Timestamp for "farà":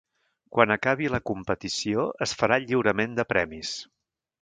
2.43-2.61